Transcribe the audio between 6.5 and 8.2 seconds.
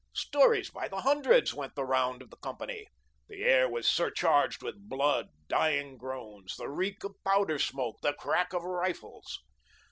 the reek of powder smoke, the